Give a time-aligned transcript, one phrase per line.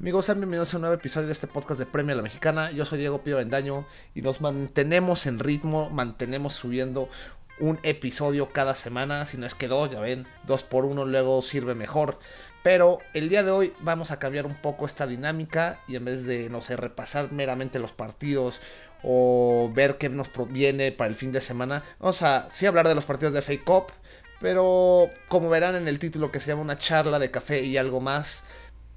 [0.00, 2.70] Amigos, sean bienvenidos a un nuevo episodio de este podcast de Premio a la Mexicana.
[2.70, 7.08] Yo soy Diego Pío Bendaño y nos mantenemos en ritmo, mantenemos subiendo
[7.58, 11.42] un episodio cada semana, si no es que dos, ya ven, dos por uno luego
[11.42, 12.20] sirve mejor.
[12.62, 16.22] Pero el día de hoy vamos a cambiar un poco esta dinámica y en vez
[16.24, 18.60] de, no sé, repasar meramente los partidos
[19.02, 22.94] o ver qué nos proviene para el fin de semana, vamos a sí hablar de
[22.94, 23.86] los partidos de FA Cup,
[24.40, 28.00] pero como verán en el título que se llama una charla de café y algo
[28.00, 28.44] más,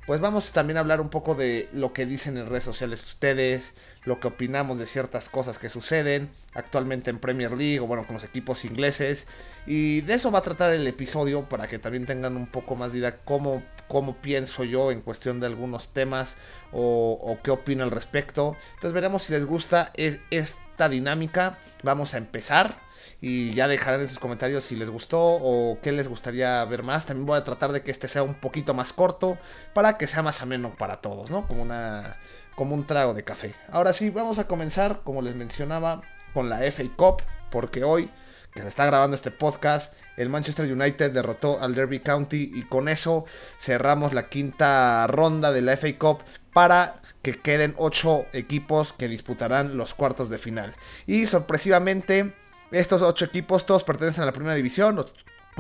[0.06, 3.72] pues vamos también a hablar un poco de lo que dicen en redes sociales ustedes,
[4.04, 8.16] lo que opinamos de ciertas cosas que suceden actualmente en Premier League o bueno, con
[8.16, 9.28] los equipos ingleses.
[9.68, 12.94] Y de eso va a tratar el episodio para que también tengan un poco más
[12.94, 16.38] de idea cómo, cómo pienso yo en cuestión de algunos temas
[16.72, 18.56] o, o qué opino al respecto.
[18.76, 21.60] Entonces veremos si les gusta esta dinámica.
[21.84, 22.80] Vamos a empezar
[23.20, 27.06] y ya dejarán en sus comentarios si les gustó o qué les gustaría ver más.
[27.06, 29.38] También voy a tratar de que este sea un poquito más corto
[29.74, 31.46] para que sea más ameno para todos, ¿no?
[31.46, 32.16] Como una
[32.56, 33.56] como un trago de café.
[33.74, 36.02] Ahora sí, vamos a comenzar, como les mencionaba,
[36.34, 38.10] con la FA Cup, porque hoy
[38.54, 42.90] que se está grabando este podcast, el Manchester United derrotó al Derby County y con
[42.90, 43.26] eso
[43.60, 49.78] cerramos la quinta ronda de la FA Cup para que queden ocho equipos que disputarán
[49.78, 50.76] los cuartos de final.
[51.08, 52.34] Y sorpresivamente
[52.72, 55.06] estos ocho equipos todos pertenecen a la primera división,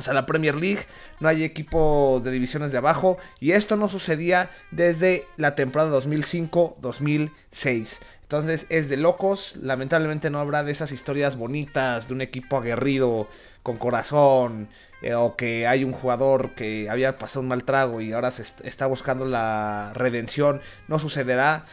[0.02, 0.88] o sea, la Premier League,
[1.19, 7.99] no hay equipo de divisiones de abajo y esto no sucedía desde la temporada 2005-2006.
[8.23, 13.27] Entonces es de locos, lamentablemente no habrá de esas historias bonitas de un equipo aguerrido
[13.61, 14.69] con corazón
[15.03, 18.44] eh, o que hay un jugador que había pasado un mal trago y ahora se
[18.63, 21.63] está buscando la redención, no sucederá.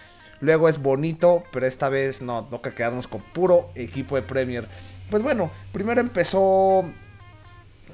[0.40, 4.68] Luego es bonito, pero esta vez no, toca quedarnos con puro equipo de Premier.
[5.10, 6.84] Pues bueno, primero empezó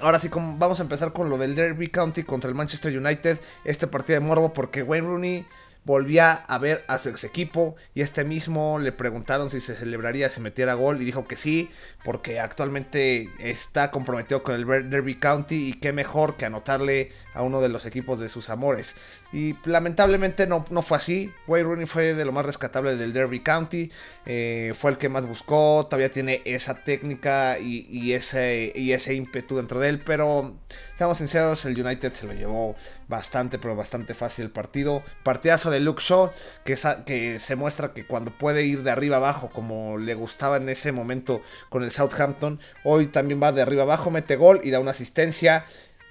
[0.00, 3.38] Ahora sí, vamos a empezar con lo del Derby County contra el Manchester United.
[3.64, 5.46] Este partido de morbo porque Wayne Rooney
[5.84, 10.30] volvía a ver a su ex equipo y este mismo le preguntaron si se celebraría
[10.30, 11.68] si metiera gol y dijo que sí,
[12.04, 17.60] porque actualmente está comprometido con el Derby County y qué mejor que anotarle a uno
[17.60, 18.94] de los equipos de sus amores.
[19.32, 23.40] Y lamentablemente no, no fue así, Wayne Rooney fue de lo más rescatable del Derby
[23.40, 23.90] County,
[24.26, 29.56] eh, fue el que más buscó, todavía tiene esa técnica y, ese, y ese ímpetu
[29.56, 30.54] dentro de él, pero
[30.96, 32.76] seamos sinceros, el United se lo llevó
[33.08, 35.02] bastante, pero bastante fácil el partido.
[35.22, 36.30] Partidazo de Luke Shaw,
[36.64, 36.76] que,
[37.06, 40.92] que se muestra que cuando puede ir de arriba abajo, como le gustaba en ese
[40.92, 44.92] momento con el Southampton, hoy también va de arriba abajo, mete gol y da una
[44.92, 45.64] asistencia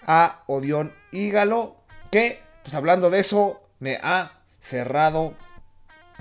[0.06, 1.76] a Odion Hígalo,
[2.12, 5.36] que, pues hablando de eso, me ha cerrado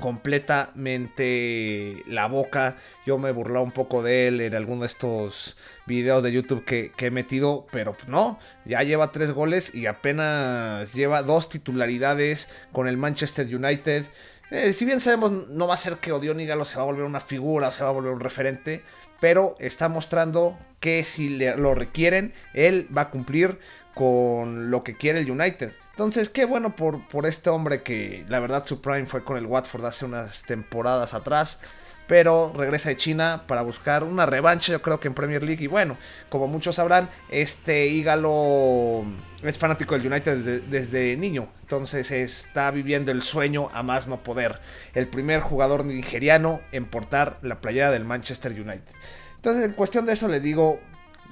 [0.01, 2.77] completamente la boca.
[3.07, 6.65] Yo me he burlado un poco de él en alguno de estos videos de YouTube
[6.65, 12.89] que, he metido, pero no, ya lleva tres goles y apenas lleva dos titularidades con
[12.89, 14.07] el Manchester United.
[14.51, 17.21] Eh, si bien sabemos, no va a ser que Odion se va a volver una
[17.21, 18.83] figura o se va a volver un referente,
[19.21, 23.59] pero está mostrando que si lo requieren, él va a cumplir
[23.95, 25.73] con lo que quiere el United.
[25.93, 29.47] Entonces, qué bueno por, por este hombre que la verdad su prime fue con el
[29.47, 31.61] Watford hace unas temporadas atrás.
[32.09, 35.65] Pero regresa de China para buscar una revancha, yo creo que en Premier League.
[35.65, 35.97] Y bueno,
[36.29, 39.05] como muchos sabrán, este Hígalo
[39.43, 41.49] es fanático del United desde, desde, niño.
[41.61, 44.61] Entonces está viviendo el sueño a más no poder.
[44.95, 48.93] El primer jugador nigeriano en portar la playera del Manchester United.
[49.37, 50.81] Entonces, en cuestión de eso, les digo,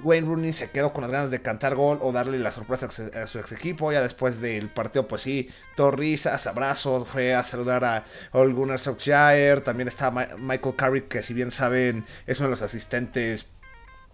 [0.03, 3.27] Wayne Rooney se quedó con las ganas de cantar gol o darle la sorpresa a
[3.27, 3.91] su ex equipo.
[3.91, 8.79] Ya después del partido, pues sí, todo risas, abrazos, fue a saludar a Ole Gunnar
[8.79, 9.61] Solskjaer.
[9.61, 13.47] También está Michael Carrick, que si bien saben, es uno de los asistentes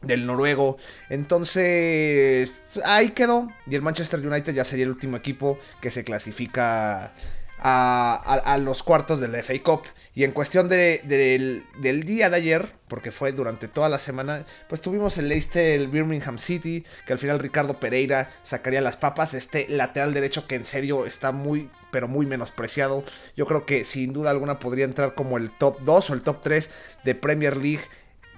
[0.02, 0.78] del noruego.
[1.10, 2.52] Entonces,
[2.84, 3.50] ahí quedó.
[3.66, 7.14] Y el Manchester United ya sería el último equipo que se clasifica
[7.60, 9.84] a, los cuartos del FA Cup.
[10.14, 14.82] Y en cuestión de, del, día de ayer, porque fue durante toda la semana, pues
[14.82, 19.34] tuvimos el Leicester, el Birmingham City, que al final Ricardo Pereira sacaría las papas.
[19.34, 23.04] Este lateral derecho que en serio está muy, pero muy menospreciado.
[23.36, 26.42] Yo creo que sin duda alguna podría entrar como el top 2 o el top
[26.42, 26.70] 3
[27.04, 27.84] de Premier League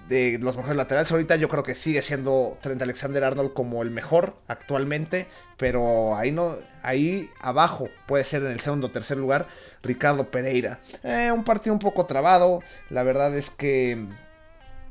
[0.09, 1.11] de los mejores laterales.
[1.11, 5.27] Ahorita yo creo que sigue siendo Trent Alexander Arnold como el mejor actualmente,
[5.57, 9.47] pero ahí no, ahí abajo puede ser en el segundo o tercer lugar
[9.83, 10.79] Ricardo Pereira.
[11.03, 14.03] Eh, un partido un poco trabado, la verdad es que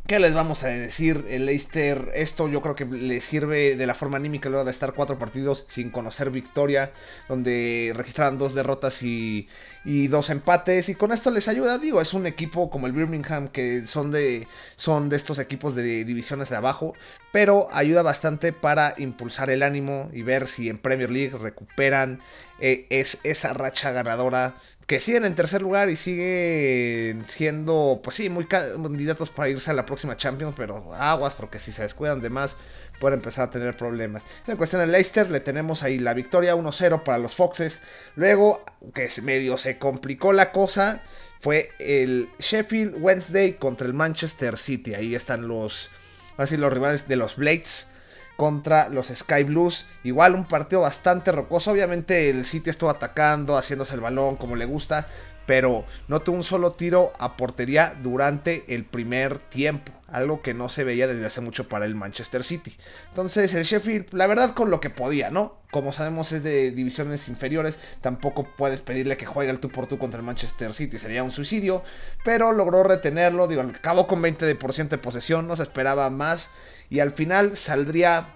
[0.09, 1.27] ¿Qué les vamos a decir?
[1.29, 4.95] El Leicester, esto yo creo que le sirve de la forma anímica luego de estar
[4.95, 6.93] cuatro partidos sin conocer victoria,
[7.29, 9.49] donde registraron dos derrotas y,
[9.85, 13.49] y, dos empates, y con esto les ayuda, digo, es un equipo como el Birmingham
[13.49, 16.95] que son de, son de estos equipos de divisiones de abajo,
[17.31, 22.23] pero ayuda bastante para impulsar el ánimo y ver si en Premier League recuperan
[22.61, 24.55] eh, es esa racha ganadora
[24.89, 29.75] que siguen en tercer lugar y siguen siendo, pues sí, muy candidatos para irse a
[29.75, 32.57] la próxima Champions, pero aguas, porque si se descuidan de más,
[32.99, 34.23] pueden empezar a tener problemas.
[34.47, 37.81] En cuestión de Leicester, le tenemos ahí la victoria 1-0 para los Foxes.
[38.17, 38.65] Luego,
[38.95, 41.03] que medio se complicó la cosa,
[41.43, 44.95] fue el Sheffield Wednesday contra el Manchester City.
[44.95, 45.91] Ahí están los,
[46.39, 47.91] así los rivales de los Blades
[48.39, 49.85] contra los Sky Blues.
[50.05, 51.73] Igual un partido bastante rocoso.
[51.73, 55.09] Obviamente el City estuvo atacando, haciéndose el balón como le gusta.
[55.45, 59.91] Pero no tuvo un solo tiro a portería durante el primer tiempo.
[60.07, 62.77] Algo que no se veía desde hace mucho para el Manchester City.
[63.09, 65.57] Entonces el Sheffield, la verdad con lo que podía, ¿no?
[65.73, 67.77] Como sabemos es de divisiones inferiores.
[68.03, 70.99] Tampoco puedes pedirle que juegue el tú por tú contra el Manchester City.
[70.99, 71.83] Sería un suicidio.
[72.25, 73.49] Pero logró retenerlo.
[73.49, 75.49] Digo, acabó con 20% de posesión.
[75.49, 76.51] No se esperaba más.
[76.91, 78.35] Y al final saldría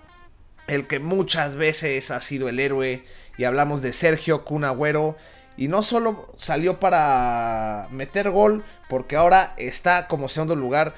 [0.67, 3.05] el que muchas veces ha sido el héroe.
[3.37, 5.17] Y hablamos de Sergio Cunagüero.
[5.57, 10.95] Y no solo salió para meter gol, porque ahora está como segundo lugar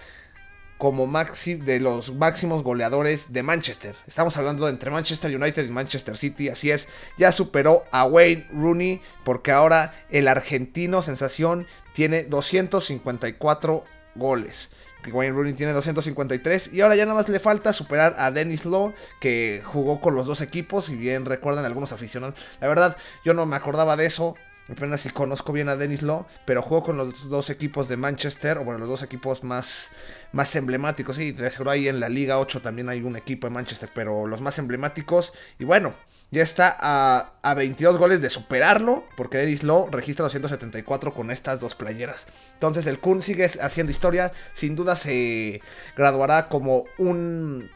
[0.78, 3.94] como maxi de los máximos goleadores de Manchester.
[4.06, 9.00] Estamos hablando entre Manchester United y Manchester City, así es, ya superó a Wayne Rooney
[9.24, 13.84] porque ahora el argentino sensación tiene 254
[14.16, 14.72] goles.
[15.12, 18.94] Wayne Rooney tiene 253 y ahora ya nada más le falta superar a Dennis Law
[19.20, 22.38] que jugó con los dos equipos, si bien recuerdan algunos aficionados.
[22.60, 24.36] La verdad, yo no me acordaba de eso.
[24.68, 28.56] Apenas si conozco bien a Dennis Law, pero jugó con los dos equipos de Manchester,
[28.56, 29.90] o bueno, los dos equipos más,
[30.32, 31.16] más emblemáticos.
[31.16, 34.26] Sí, de seguro ahí en la Liga 8 también hay un equipo de Manchester, pero
[34.26, 35.34] los más emblemáticos.
[35.58, 35.92] Y bueno,
[36.30, 41.60] ya está a, a 22 goles de superarlo, porque Dennis Law registra 274 con estas
[41.60, 42.26] dos playeras.
[42.54, 45.60] Entonces el Kun sigue haciendo historia, sin duda se
[45.94, 47.70] graduará como un,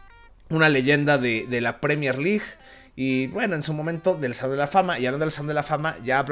[0.49, 2.45] una leyenda de, de la Premier League.
[3.01, 5.55] Y bueno, en su momento del Salón de la Fama, y hablando del Salón de
[5.55, 6.27] la Fama, ya,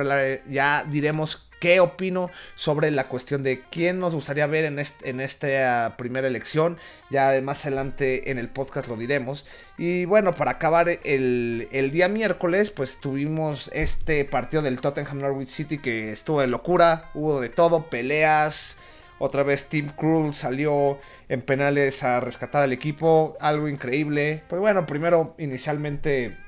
[0.48, 5.94] ya diremos qué opino sobre la cuestión de quién nos gustaría ver en, en esta
[5.96, 6.76] primera elección.
[7.08, 9.46] Ya más adelante en el podcast lo diremos.
[9.78, 15.50] Y bueno, para acabar el, el, día miércoles, pues tuvimos este partido del Tottenham Norwich
[15.50, 18.76] City que estuvo de locura, hubo de todo, peleas.
[19.20, 20.98] Otra vez Tim Krul salió
[21.28, 24.42] en penales a rescatar al equipo, algo increíble.
[24.48, 26.44] Pues bueno, primero inicialmente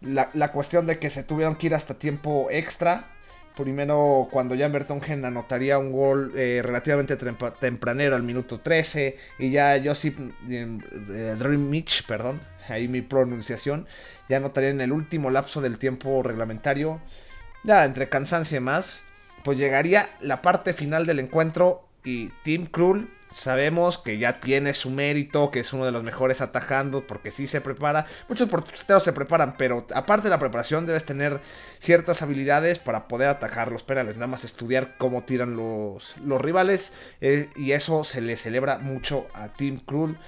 [0.00, 3.06] la, cuestión de que se tuvieron que ir hasta tiempo extra.
[3.56, 7.16] Primero, cuando Jan Bertongen anotaría un gol eh, relativamente
[7.60, 9.16] tempranero al minuto 13.
[9.40, 10.18] Y ya Josip
[10.48, 13.88] eh, Dream perdón, ahí mi pronunciación,
[14.28, 17.00] ya anotaría en el último lapso del tiempo reglamentario.
[17.64, 19.00] Ya entre cansancio y demás,
[19.42, 24.90] pues llegaría la parte final del encuentro y Tim Krul Sabemos que ya tiene su
[24.90, 28.04] mérito, que es uno de los mejores atajando, porque sí se prepara.
[28.28, 31.38] Muchos porteros se preparan, pero aparte de la preparación debes tener
[31.78, 34.16] ciertas habilidades para poder atajar los penales.
[34.16, 36.92] Nada más estudiar cómo tiran los, los rivales.
[37.20, 40.18] Eh, y eso se le celebra mucho a Tim Krul.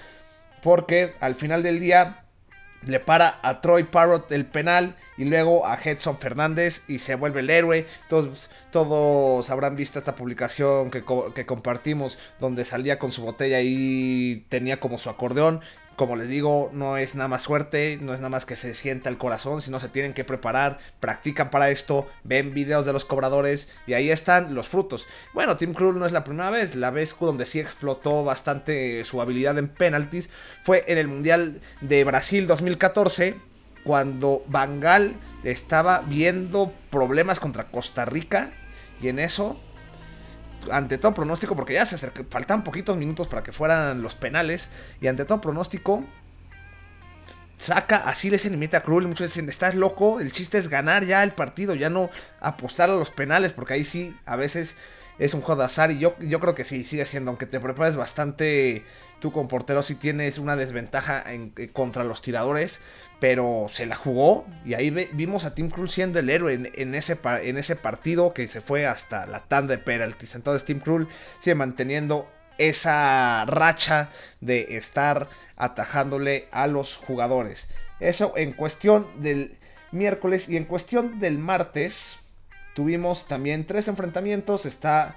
[0.62, 2.27] Porque al final del día
[2.82, 7.41] le para a Troy Parrott el penal y luego a Edson Fernández y se vuelve
[7.41, 7.87] el héroe.
[8.09, 11.05] Todos, todos habrán visto esta publicación que,
[11.35, 15.61] que, compartimos donde salía con su botella y tenía como su acordeón
[15.96, 19.10] como les digo, no es nada más suerte, no es nada más que se sienta
[19.10, 23.70] el corazón, sino se tienen que preparar, practican para esto, ven videos de los cobradores
[23.87, 25.06] y ahí están los frutos.
[25.35, 29.20] Bueno, Tim Krul no es la primera vez, la vez donde sí explotó bastante su
[29.20, 30.30] habilidad en penalties
[30.64, 33.37] fue en el Mundial de Brasil 2014
[33.85, 38.52] cuando Bangal estaba viendo problemas contra Costa Rica
[39.02, 39.61] y en eso
[40.71, 45.07] ante todo pronóstico, porque ya se faltan poquitos minutos para que fueran los penales, y
[45.07, 46.05] ante todo pronóstico,
[47.57, 49.07] saca así les limita a Krul.
[49.07, 52.95] Muchos dicen, estás loco, el chiste es ganar ya el partido, ya no apostar a
[52.95, 54.76] los penales, porque ahí sí, a veces
[55.19, 57.61] es un juego de azar, y yo, yo creo que sí, sigue siendo, aunque te
[57.61, 58.85] prepares bastante
[59.21, 62.81] tú con portero, si tienes una desventaja en, eh, contra los tiradores,
[63.21, 67.19] pero se la jugó y ahí vimos a Tim Krul siendo el héroe en, ese,
[67.43, 70.35] en ese partido que se fue hasta la tanda de penalties.
[70.35, 71.07] Entonces Tim Krul
[71.41, 74.09] sigue manteniendo esa racha
[74.41, 77.69] de estar atajándole a los jugadores.
[78.00, 79.57] Eso en cuestión del
[79.93, 82.19] miércoles y en cuestión del martes
[82.75, 84.65] tuvimos también tres enfrentamientos.
[84.65, 85.15] Está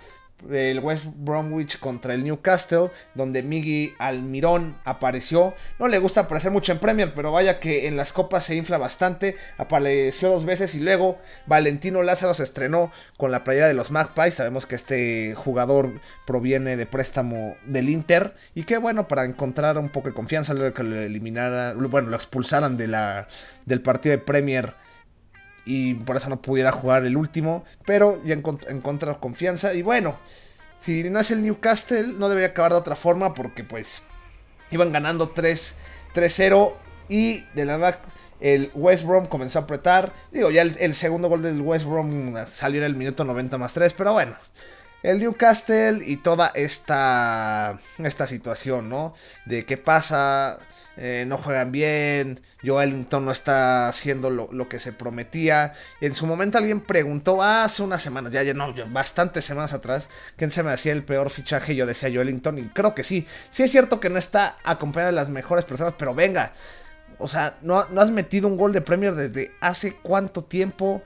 [0.50, 5.54] el West Bromwich contra el Newcastle, donde Miggy Almirón apareció.
[5.80, 8.78] No le gusta aparecer mucho en Premier, pero vaya que en las copas se infla
[8.78, 9.38] bastante.
[9.58, 14.36] Apareció dos veces y luego Valentino Lázaro se estrenó con la playera de los Magpies.
[14.36, 18.34] Sabemos que este jugador proviene de préstamo del Inter.
[18.56, 22.16] Y que bueno, para encontrar un poco de confianza, luego que lo eliminara, bueno, lo
[22.16, 23.28] expulsaran de la,
[23.66, 24.75] del partido de Premier
[25.65, 30.17] y por eso no pudiera jugar el último, pero ya encontró confianza y bueno,
[30.79, 34.01] si no es el Newcastle no debería acabar de otra forma porque pues
[34.72, 36.74] iban ganando 3-0
[37.10, 38.00] y de la nada
[38.43, 40.12] el West Brom comenzó a apretar.
[40.32, 43.93] Digo, ya el, segundo gol del West Brom salió en el minuto 90 más 3,
[43.93, 44.36] pero bueno.
[45.01, 49.13] El Newcastle y toda esta, esta situación, ¿no?
[49.46, 50.60] De qué pasa,
[50.96, 55.74] eh, no juegan bien, Joelinton no está haciendo lo, que se prometía.
[56.02, 60.52] En su momento alguien preguntó hace unas semanas, ya, ya no, bastantes semanas atrás, quién
[60.52, 61.76] se me hacía el peor fichaje.
[61.76, 63.28] Yo decía Joelinton y creo que sí.
[63.50, 66.54] Sí es cierto que no está acompañado de las mejores personas, pero venga,
[67.24, 71.01] o sea, no, has metido un gol de Premier desde hace cuánto tiempo.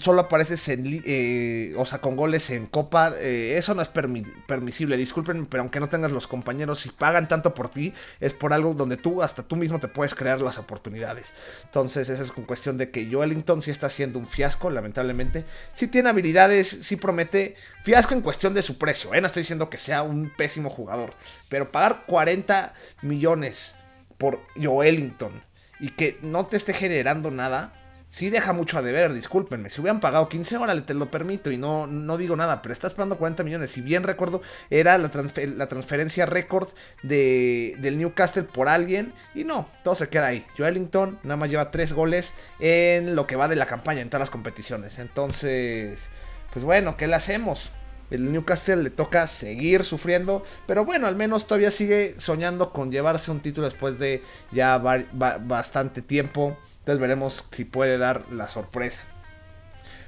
[0.00, 3.14] Solo apareces en, eh, o sea, con goles en Copa.
[3.16, 4.96] Eh, eso no es permisible.
[4.96, 8.74] Disculpen, pero aunque no tengas los compañeros y pagan tanto por ti, es por algo
[8.74, 11.32] donde tú, hasta tú mismo, te puedes crear las oportunidades.
[11.62, 15.44] Entonces, esa es con cuestión de que Joelinton sí está haciendo un fiasco, lamentablemente.
[15.74, 17.54] Sí tiene habilidades, sí promete.
[17.84, 19.20] Fiasco en cuestión de su precio, ¿eh?
[19.20, 21.14] No estoy diciendo que sea un pésimo jugador.
[21.48, 23.76] Pero pagar 40 millones
[24.18, 25.51] por Joelinton
[25.82, 27.72] y que no te esté generando nada,
[28.08, 29.68] sí deja mucho a deber, discúlpenme.
[29.68, 32.94] Si hubieran pagado 15, órale, te lo permito y no, no digo nada, pero estás
[32.94, 33.72] pagando 40 millones.
[33.72, 35.10] Si bien recuerdo, era la,
[35.56, 36.68] la transferencia récord
[37.02, 40.46] de, del Newcastle por alguien y no, todo se queda ahí.
[40.56, 44.20] Joelinton nada más lleva 3 goles en lo que va de la campaña, en todas
[44.20, 45.00] las competiciones.
[45.00, 46.08] Entonces,
[46.52, 47.72] pues bueno, ¿qué le hacemos?
[48.12, 53.30] El Newcastle le toca seguir sufriendo, pero bueno, al menos todavía sigue soñando con llevarse
[53.30, 56.58] un título después de ya bastante tiempo.
[56.80, 59.02] Entonces veremos si puede dar la sorpresa.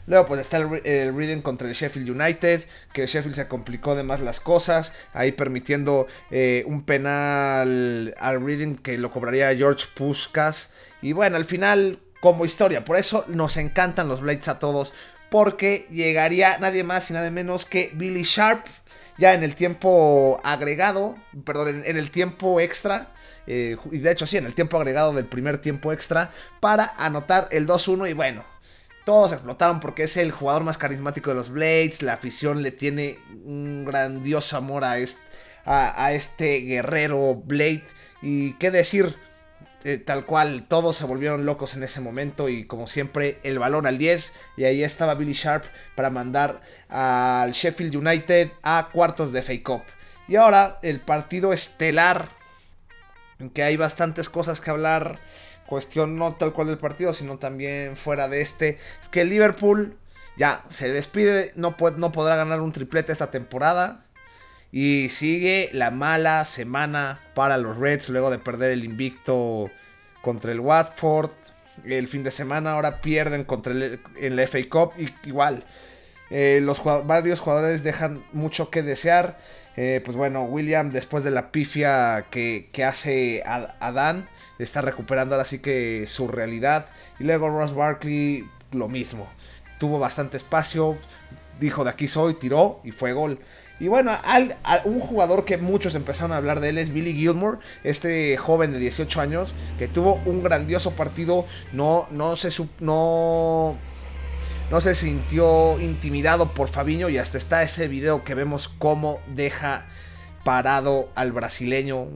[0.06, 4.02] Luego pues está el, Reading contra el Sheffield United, que el Sheffield se complicó de
[4.02, 10.70] más las cosas, ahí permitiendo eh, un penal al Reading que lo cobraría George Puskas.
[11.00, 14.94] Y bueno, al final como historia, por eso nos encantan los Blades a todos,
[15.34, 18.66] porque llegaría nadie más y nadie menos que Billy Sharp
[19.18, 23.08] ya en el tiempo agregado, perdón, en, el tiempo extra,
[23.48, 27.48] eh, y de hecho sí, en el tiempo agregado del primer tiempo extra, para anotar
[27.50, 28.44] el 2-1 y bueno.
[29.04, 32.00] Todos explotaron porque es el jugador más carismático de los Blades.
[32.00, 37.82] La afición le tiene un grandioso amor a este guerrero Blade.
[38.22, 39.16] Y qué decir,
[39.84, 43.86] eh, tal cual, todos se volvieron locos en ese momento y como siempre el balón
[43.86, 45.64] al 10 y ahí estaba Billy Sharp
[45.94, 49.82] para mandar al Sheffield United a cuartos de FA Cup.
[50.26, 52.30] Y ahora el partido estelar,
[53.52, 55.18] que hay bastantes cosas que hablar,
[55.66, 59.98] cuestión no tal cual del partido, sino también fuera de este, es que Liverpool
[60.38, 64.03] ya se despide, no, no podrá ganar un triplete esta temporada.
[64.76, 69.70] Y sigue la mala semana para los Reds luego de perder el invicto
[70.20, 71.30] contra el Watford.
[71.84, 74.92] El fin de semana ahora pierden contra el, en la FA Cup.
[75.24, 75.62] Igual,
[76.28, 79.38] eh, los varios jugadores dejan mucho que desear.
[79.76, 84.28] Eh, pues bueno, William después de la pifia que, hace Adán,
[84.58, 86.86] está recuperando ahora sí que su realidad.
[87.20, 89.28] Y luego Ross Barkley lo mismo.
[89.78, 90.98] Tuvo bastante espacio,
[91.60, 93.38] dijo de aquí soy, tiró y fue gol.
[93.80, 94.12] Y bueno,
[94.84, 98.78] un jugador que muchos empezaron a hablar de él es Billy Gilmore, este joven de
[98.78, 103.76] 18 años que tuvo un grandioso partido, no, no, se, no,
[104.70, 109.86] no se sintió intimidado por Fabiño y hasta está ese video que vemos cómo deja
[110.44, 112.06] parado al brasileño,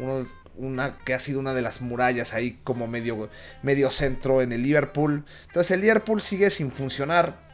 [0.57, 3.31] una que ha sido una de las murallas ahí como medio,
[3.63, 5.25] medio centro en el Liverpool.
[5.47, 7.48] Entonces el Liverpool sigue sin funcionar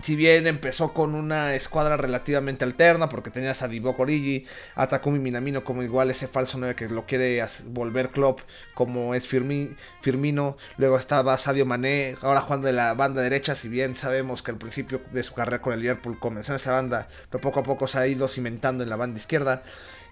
[0.00, 5.18] si bien empezó con una escuadra relativamente alterna, porque tenías a Divock Origi, a Takumi
[5.18, 8.40] Minamino como igual ese falso 9 que lo quiere volver Klopp,
[8.74, 13.94] como es Firmino, luego estaba Sadio Mané, ahora jugando de la banda derecha, si bien
[13.94, 17.40] sabemos que al principio de su carrera con el Liverpool comenzó en esa banda, pero
[17.40, 19.62] poco a poco se ha ido cimentando en la banda izquierda.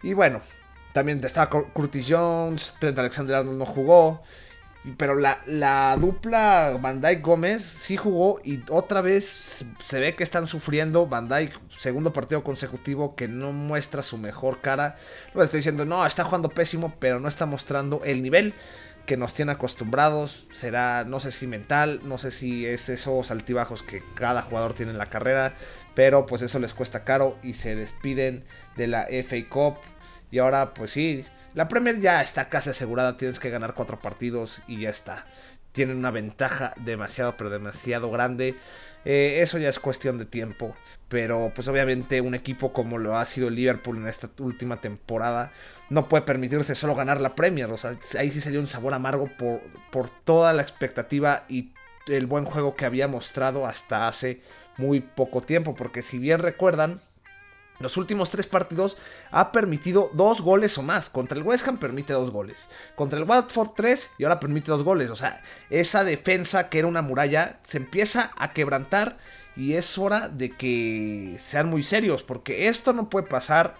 [0.02, 0.40] Y bueno,
[0.92, 4.22] también estaba Curtis Jones, Trent Alexander-Arnold no jugó,
[4.98, 10.46] pero la, la dupla Van Gómez sí jugó y otra vez se ve que están
[10.46, 11.06] sufriendo.
[11.06, 11.28] Van
[11.78, 14.96] segundo partido consecutivo que no muestra su mejor cara.
[15.32, 18.54] Lo estoy diciendo, no, está jugando pésimo, pero no está mostrando el nivel
[19.06, 20.46] que nos tiene acostumbrados.
[20.52, 24.92] Será, no sé si mental, no sé si es esos altibajos que cada jugador tiene
[24.92, 25.54] en la carrera.
[25.94, 28.44] Pero pues eso les cuesta caro y se despiden
[28.76, 29.76] de la FA Cup.
[30.30, 34.62] Y ahora, pues sí, la Premier ya está casi asegurada, tienes que ganar cuatro partidos
[34.66, 35.26] y ya está.
[35.72, 38.56] Tienen una ventaja demasiado, pero demasiado grande.
[39.04, 40.74] Eh, eso ya es cuestión de tiempo.
[41.08, 45.52] Pero pues obviamente un equipo como lo ha sido Liverpool en esta última temporada
[45.90, 47.70] no puede permitirse solo ganar la Premier.
[47.70, 51.72] O sea, ahí sí sería un sabor amargo por, por toda la expectativa y
[52.08, 54.40] el buen juego que había mostrado hasta hace
[54.76, 55.74] muy poco tiempo.
[55.74, 57.00] Porque si bien recuerdan,
[57.80, 58.96] los últimos tres partidos
[59.30, 61.10] ha permitido dos goles o más.
[61.10, 62.68] Contra el West Ham permite dos goles.
[62.94, 65.10] Contra el Watford tres y ahora permite dos goles.
[65.10, 69.18] O sea, esa defensa que era una muralla se empieza a quebrantar
[69.56, 72.22] y es hora de que sean muy serios.
[72.22, 73.74] Porque esto no puede pasar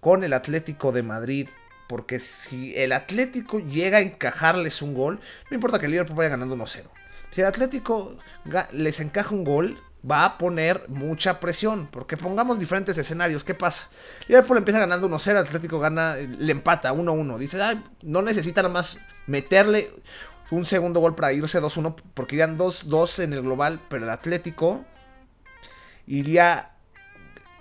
[0.00, 1.48] con el Atlético de Madrid.
[1.86, 5.20] Porque si el Atlético llega a encajarles un gol,
[5.50, 6.82] no importa que el Liverpool vaya ganando 1-0.
[7.30, 8.16] Si el Atlético
[8.72, 11.88] les encaja un gol, va a poner mucha presión.
[11.90, 13.44] Porque pongamos diferentes escenarios.
[13.44, 13.88] ¿Qué pasa?
[14.28, 17.38] Liverpool empieza ganando 1-0, Atlético gana, le empata 1-1.
[17.38, 17.58] Dice,
[18.02, 19.90] no necesita nada más meterle
[20.50, 21.94] un segundo gol para irse 2-1.
[22.14, 23.80] Porque irían 2-2 en el global.
[23.88, 24.84] Pero el Atlético
[26.06, 26.73] iría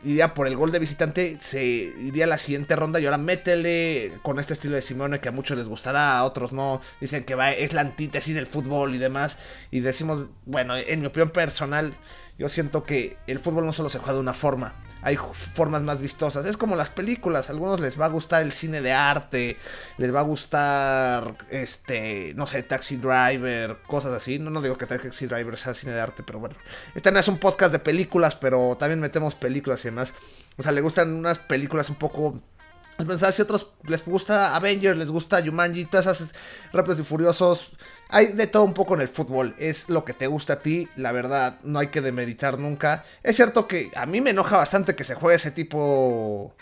[0.03, 4.13] iría por el gol de visitante, se iría a la siguiente ronda y ahora métele
[4.21, 7.35] con este estilo de Simone que a muchos les gustará, a otros no, dicen que
[7.35, 9.37] va, es la antítesis del fútbol y demás,
[9.71, 11.93] y decimos, bueno, en mi opinión personal,
[12.37, 15.17] yo siento que el fútbol no solo se juega de una forma, hay
[15.53, 16.45] formas más vistosas.
[16.45, 19.57] Es como las películas, a algunos les va a gustar el cine de arte,
[19.97, 24.39] les va a gustar, este, no sé, Taxi Driver, cosas así.
[24.39, 26.55] No, no digo que Taxi Driver sea cine de arte, pero bueno.
[26.95, 30.13] Este no es un podcast de películas, pero también metemos películas y demás.
[30.57, 32.35] O sea, le gustan unas películas un poco
[32.97, 36.33] si a otros les gusta Avengers, les gusta Jumanji, todas esas
[36.71, 37.71] Rápidos y Furiosos.
[38.09, 39.55] Hay de todo un poco en el fútbol.
[39.57, 40.87] Es lo que te gusta a ti.
[40.95, 43.03] La verdad, no hay que demeritar nunca.
[43.23, 46.55] Es cierto que a mí me enoja bastante que se juegue ese tipo.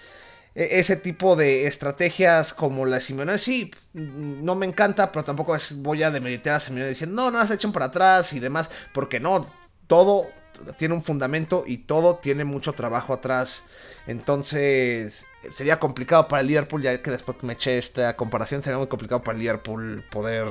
[0.55, 5.55] E, ese tipo de estrategias como la de Simeone, sí, no me encanta, pero tampoco
[5.77, 9.21] voy a demeritar a Simeone diciendo, no, no, se echen para atrás y demás, porque
[9.21, 9.49] no,
[9.87, 10.27] todo
[10.77, 13.63] tiene un fundamento y todo tiene mucho trabajo atrás.
[14.07, 18.87] Entonces, sería complicado para el Liverpool, ya que después me eché esta comparación, sería muy
[18.87, 20.47] complicado para el Liverpool poder...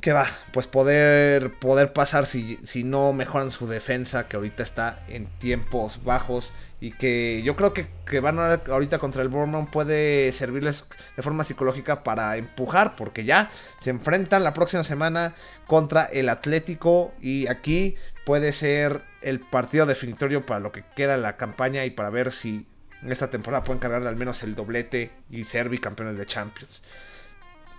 [0.00, 0.26] ¿Qué va?
[0.52, 6.02] Pues poder, poder pasar si, si no mejoran su defensa, que ahorita está en tiempos
[6.04, 10.88] bajos y que yo creo que, que van a, ahorita contra el Bournemouth puede servirles
[11.16, 13.50] de forma psicológica para empujar, porque ya
[13.82, 15.34] se enfrentan la próxima semana
[15.66, 21.22] contra el Atlético y aquí puede ser el partido definitorio para lo que queda en
[21.22, 22.66] la campaña y para ver si
[23.06, 26.80] esta temporada pueden cargar al menos el doblete y ser bicampeones de Champions.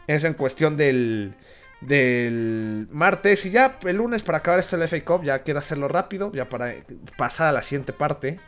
[0.08, 1.36] Es en cuestión del,
[1.82, 5.88] del martes y ya el lunes para acabar esto del FA Cup, ya quiero hacerlo
[5.88, 6.74] rápido, ya para
[7.18, 8.40] pasar a la siguiente parte.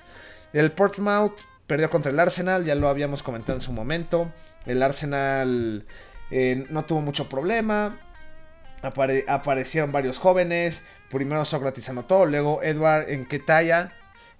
[0.53, 1.33] El Portsmouth
[1.67, 4.31] perdió contra el Arsenal, ya lo habíamos comentado en su momento.
[4.65, 5.85] El Arsenal
[6.31, 7.97] eh, no tuvo mucho problema.
[8.81, 10.83] aparecieron varios jóvenes.
[11.09, 13.93] Primero Sócrates anotó, luego Edward en Ketaya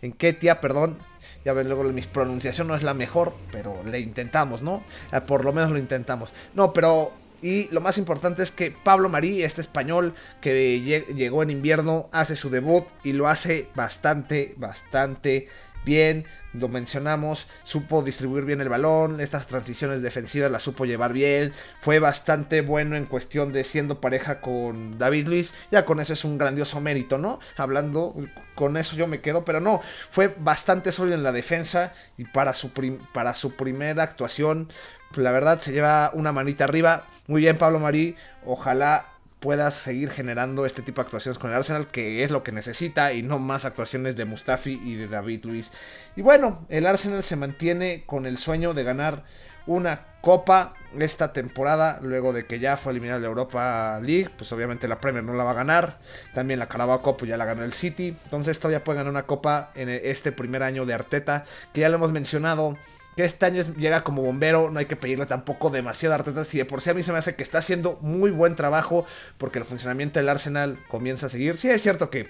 [0.03, 0.99] en Ketia, perdón.
[1.45, 4.83] Ya ven, luego mi pronunciación no es la mejor, pero le intentamos, ¿no?
[5.11, 6.33] Eh, por lo menos lo intentamos.
[6.53, 11.49] No, pero y lo más importante es que Pablo Marí, este español que llegó en
[11.49, 15.49] invierno, hace su debut y lo hace bastante, bastante
[15.83, 21.51] bien, lo mencionamos, supo distribuir bien el balón, estas transiciones defensivas las supo llevar bien,
[21.79, 26.23] fue bastante bueno en cuestión de siendo pareja con David Luis, ya con eso es
[26.23, 27.39] un grandioso mérito, ¿no?
[27.57, 28.15] Hablando,
[28.55, 32.53] con eso yo me quedo, pero no, fue bastante sólido en la defensa y para
[32.53, 32.71] su,
[33.13, 34.69] para su primera actuación,
[35.15, 39.07] la verdad se lleva una manita arriba, muy bien Pablo Marí, ojalá
[39.39, 43.11] puedas seguir generando este tipo de actuaciones con el Arsenal, que es lo que necesita,
[43.11, 45.71] y no más actuaciones de Mustafi y de David Luis.
[46.15, 49.25] Y bueno, el Arsenal se mantiene con el sueño de ganar
[49.65, 54.87] una copa esta temporada, luego de que ya fue eliminada de Europa League, pues obviamente
[54.87, 55.99] la Premier no la va a ganar,
[56.33, 59.23] también la Carabao Cup pues ya la ganó el City, entonces todavía puede ganar una
[59.23, 62.77] copa en este primer año de Arteta, que ya lo hemos mencionado,
[63.15, 66.57] que este año llega como bombero, no hay que pedirle tampoco demasiado a Arteta, si
[66.57, 69.05] de por sí a mí se me hace que está haciendo muy buen trabajo,
[69.37, 71.57] porque el funcionamiento del Arsenal comienza a seguir.
[71.57, 72.27] Sí, es cierto que,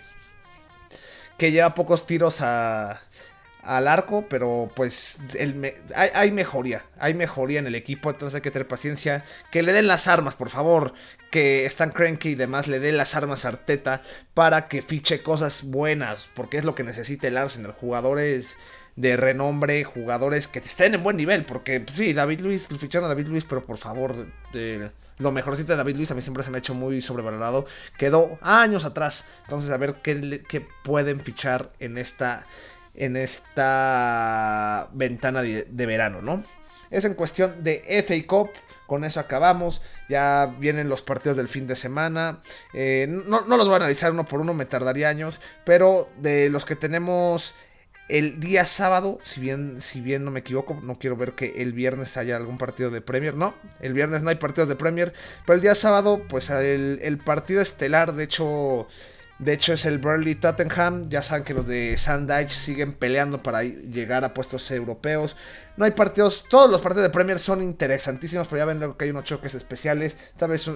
[1.37, 3.01] que lleva pocos tiros a,
[3.63, 5.19] al arco, pero pues
[5.95, 9.73] hay, hay, mejoría, hay mejoría en el equipo, entonces hay que tener paciencia, que le
[9.73, 10.93] den las armas, por favor,
[11.31, 14.01] que Stan Cranky y demás le den las armas a Arteta
[14.33, 18.57] para que fiche cosas buenas, porque es lo que necesita el Arsenal, jugadores
[18.95, 23.09] de renombre, jugadores que estén en buen nivel, porque pues, sí, David Luis, ficharon a
[23.09, 24.27] David Luis, pero por favor,
[25.17, 27.65] lo mejorcito de David Luis a mí siempre se me ha hecho muy sobrevalorado,
[27.97, 32.45] quedó años atrás, entonces a ver qué, qué pueden fichar en esta,
[32.93, 36.43] en esta ventana de, verano, ¿no?
[36.91, 38.51] Es en cuestión de FA Cup.
[38.85, 39.81] Con eso acabamos.
[40.09, 42.41] Ya vienen los partidos del fin de semana.
[42.73, 45.39] Eh, no, no, los voy a analizar uno por uno, me tardaría años.
[45.65, 47.55] Pero de los que tenemos
[48.09, 51.73] el día sábado, si bien, si bien no me equivoco, no quiero ver que el
[51.73, 55.13] viernes haya algún partido de Premier, no, el viernes no hay partidos de Premier,
[55.45, 58.87] pero el día sábado, pues el, el partido estelar, de hecho,
[59.43, 61.09] de hecho, es el Burnley Tottenham.
[61.09, 65.35] Ya saben que los de Sandage siguen peleando para llegar a puestos europeos.
[65.75, 69.05] No hay partidos, todos los partidos de Premier son interesantísimos, pero ya ven luego que
[69.05, 70.15] hay unos choques especiales.
[70.37, 70.73] Tal vez eh,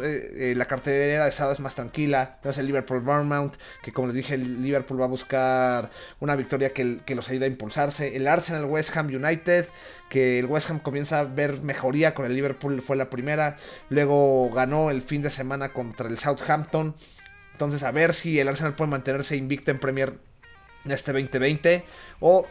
[0.51, 2.34] eh, la cartelera de sábado es más tranquila.
[2.38, 3.53] Entonces el Liverpool Bournemouth,
[3.84, 7.45] que como les dije, el Liverpool va a buscar una victoria que, que los ayude
[7.45, 8.15] a impulsarse.
[8.15, 9.67] El Arsenal West Ham United,
[10.10, 13.56] que el West Ham comienza a ver mejoría con el Liverpool, fue la primera.
[13.89, 16.95] Luego ganó el fin de semana contra el Southampton.
[17.58, 20.13] Entonces, a ver si el Arsenal puede mantenerse invicto en Premier
[20.86, 21.84] este 2020
[22.20, 22.46] o,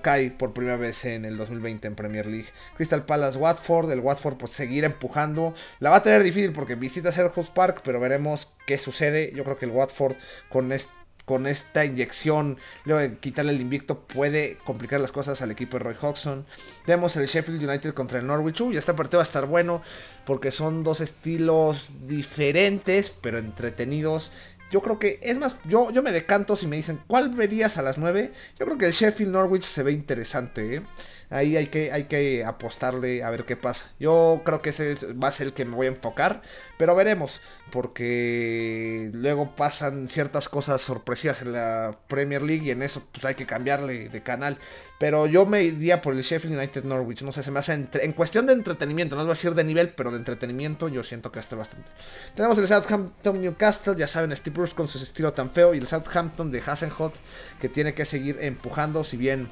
[0.00, 2.48] cae por primera vez en el 2020 en Premier League.
[2.78, 5.52] Crystal Palace Watford, el Watford pues seguir empujando.
[5.80, 9.32] La va a tener difícil porque visita Selhurst Park, pero veremos qué sucede.
[9.34, 10.16] Yo creo que el Watford
[10.48, 10.97] con este
[11.28, 15.84] con esta inyección, luego de quitarle el invicto, puede complicar las cosas al equipo de
[15.84, 16.46] Roy Hodgson.
[16.86, 18.62] Tenemos el Sheffield United contra el Norwich.
[18.62, 19.82] Uy, este partido va a estar bueno
[20.24, 24.32] porque son dos estilos diferentes, pero entretenidos.
[24.70, 27.82] Yo creo que, es más, yo, yo me decanto si me dicen, ¿cuál verías a
[27.82, 28.32] las 9?
[28.58, 30.82] Yo creo que el Sheffield Norwich se ve interesante, ¿eh?
[31.30, 33.90] Ahí hay que, hay que apostarle a ver qué pasa.
[33.98, 36.42] Yo creo que ese va a ser el que me voy a enfocar,
[36.78, 43.02] pero veremos, porque luego pasan ciertas cosas sorpresivas en la Premier League y en eso
[43.12, 44.58] pues hay que cambiarle de canal.
[44.98, 48.12] Pero yo me iría por el Sheffield United Norwich, no sé, se me hace en
[48.12, 51.36] cuestión de entretenimiento, no voy a decir de nivel, pero de entretenimiento yo siento que
[51.36, 51.88] va a estar bastante.
[52.34, 55.86] Tenemos el Southampton Newcastle, ya saben, Steve Bruce con su estilo tan feo, y el
[55.86, 57.14] Southampton de Hasenhot
[57.60, 59.48] que tiene que seguir empujando, si bien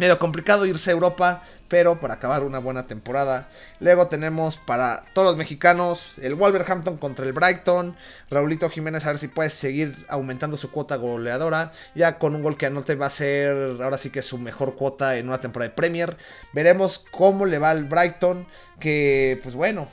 [0.00, 3.50] medio complicado irse a Europa, pero para acabar una buena temporada.
[3.80, 7.94] Luego tenemos para todos los mexicanos el Wolverhampton contra el Brighton.
[8.30, 11.70] Raulito Jiménez a ver si puede seguir aumentando su cuota goleadora.
[11.94, 15.18] Ya con un gol que anote va a ser ahora sí que su mejor cuota
[15.18, 16.16] en una temporada de Premier.
[16.54, 18.46] Veremos cómo le va al Brighton,
[18.78, 19.86] que pues bueno,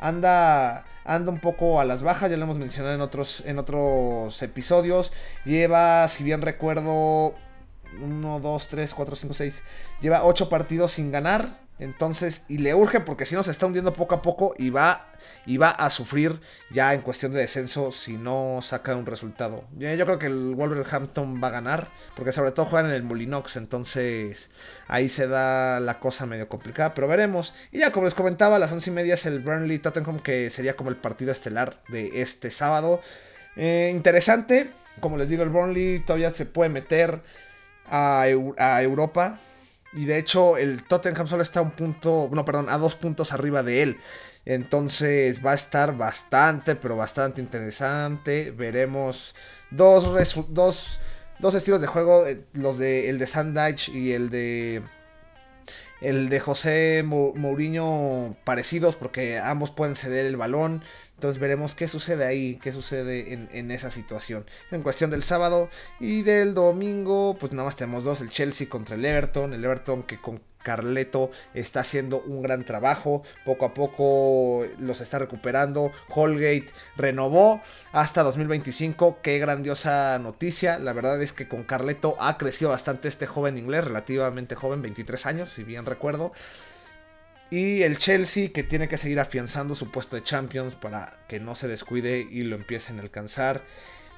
[0.00, 4.42] anda anda un poco a las bajas, ya lo hemos mencionado en otros, en otros
[4.42, 5.12] episodios.
[5.44, 7.34] Lleva, si bien recuerdo,
[8.02, 9.62] 1, 2, 3, 4, 5, 6.
[10.00, 11.64] Lleva 8 partidos sin ganar.
[11.80, 15.08] Entonces, y le urge porque si no se está hundiendo poco a poco y va,
[15.44, 19.64] y va a sufrir ya en cuestión de descenso si no saca un resultado.
[19.76, 23.56] Yo creo que el Wolverhampton va a ganar porque sobre todo juegan en el Molinox,
[23.56, 24.50] entonces
[24.86, 27.52] ahí se da la cosa medio complicada, pero veremos.
[27.72, 30.50] Y ya como les comentaba, a las 11 y media es el Burnley Tottenham que
[30.50, 33.00] sería como el partido estelar de este sábado.
[33.56, 37.20] Eh, interesante, como les digo, el Burnley todavía se puede meter
[37.86, 38.26] a,
[38.82, 39.38] Europa.
[39.92, 43.32] Y de hecho, el Tottenham solo está a un punto, no, perdón, a dos puntos
[43.32, 44.00] arriba de él.
[44.44, 48.50] Entonces va a estar bastante, pero bastante interesante.
[48.50, 49.34] Veremos
[49.70, 50.04] dos,
[50.48, 51.00] dos,
[51.38, 54.82] dos estilos de juego, eh, los de el de Sandage y el de
[56.00, 60.82] el de José Mourinho parecidos porque ambos pueden ceder el balón.
[61.16, 64.44] Entonces veremos qué sucede ahí, qué sucede en, esa situación.
[64.70, 68.96] En cuestión del sábado y del domingo, pues nada más tenemos dos, el Chelsea contra
[68.96, 74.66] el Everton, el Everton que con Carleto está haciendo un gran trabajo, poco a poco
[74.80, 77.60] los está recuperando, Holgate renovó
[77.92, 83.26] hasta 2025, qué grandiosa noticia, la verdad es que con Carleto ha crecido bastante este
[83.26, 86.32] joven inglés, relativamente joven, 23 años, si bien recuerdo.
[87.54, 91.54] Y el Chelsea que tiene que seguir afianzando su puesto de Champions para que no
[91.54, 93.62] se descuide y lo empiecen a alcanzar.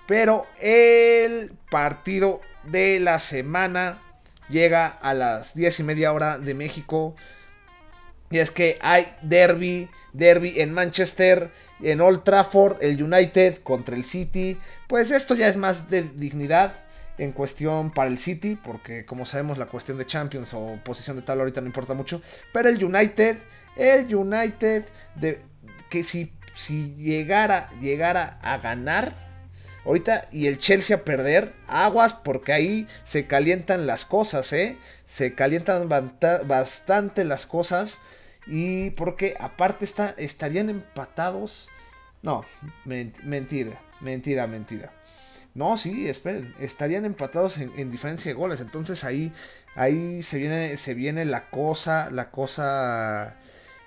[0.06, 4.00] Pero el partido de la semana
[4.48, 7.14] llega a las 10 y media hora de México.
[8.30, 11.50] Y es que hay derby, derby en Manchester,
[11.82, 14.56] en Old Trafford, el United contra el City.
[14.86, 16.85] Pues esto ya es más de dignidad
[17.18, 21.22] en cuestión para el City, porque como sabemos la cuestión de Champions o posición de
[21.22, 23.38] tal ahorita no importa mucho, pero el United,
[23.76, 25.40] el United, de,
[25.90, 29.12] que si, si llegara, llegara a ganar,
[29.84, 34.76] ahorita y el Chelsea a perder, aguas, porque ahí se calientan las cosas, ¿eh?
[35.06, 37.98] Se calientan bastante las cosas
[38.46, 41.70] y porque aparte está, estarían empatados.
[42.22, 42.44] No,
[42.84, 44.92] mentira, mentira, mentira.
[45.56, 48.60] No, sí, esperen, estarían empatados en, diferencia de goles.
[48.60, 49.32] Entonces ahí,
[49.74, 53.36] ahí se viene, se viene la cosa, la cosa,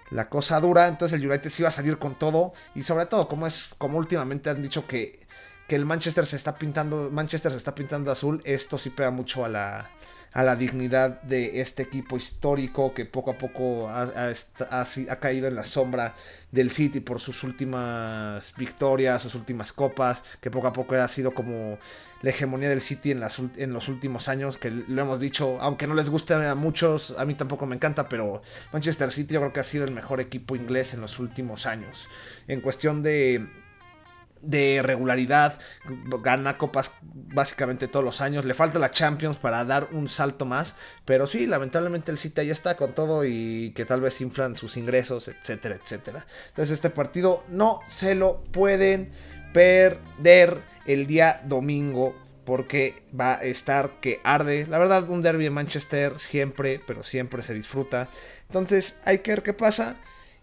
[0.10, 0.88] la cosa dura.
[0.88, 4.00] Entonces el United sí va a salir con todo y sobre todo como es, como
[4.00, 5.20] últimamente han dicho que
[5.68, 9.46] que el Manchester se está pintando, Manchester se está pintando azul, esto sí pega mucho
[9.46, 9.92] a la,
[10.34, 15.63] a la dignidad de este equipo histórico que poco a poco ha, caído en la
[15.63, 16.13] sombra
[16.52, 21.34] del City por sus últimas victorias, sus últimas copas, que poco a poco ha sido
[21.34, 21.78] como
[22.22, 23.24] la hegemonía del City en,
[23.58, 27.26] en los últimos años, que lo hemos dicho, aunque no les guste a muchos, a
[27.26, 30.56] mí tampoco me encanta, pero Manchester City yo creo que ha sido el mejor equipo
[30.56, 32.08] inglés en los últimos años.
[32.48, 33.48] En cuestión de
[34.41, 35.60] de regularidad,
[36.23, 40.75] gana copas básicamente todos los años, le falta la Champions para dar un salto más,
[41.06, 44.78] pero sí, lamentablemente el City ya está con todo y que tal vez inflan sus
[44.78, 46.25] ingresos, etcétera, etcétera.
[46.49, 49.12] Entonces este partido no se lo pueden
[49.54, 54.65] perder el día domingo porque va a estar que arde.
[54.67, 58.10] La verdad, un derby en Manchester siempre, pero siempre se disfruta.
[58.47, 59.97] Entonces hay que ver qué pasa.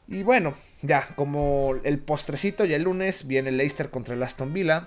[0.09, 4.87] Y bueno, ya, como el postrecito, ya el lunes viene Leicester contra el Aston Villa.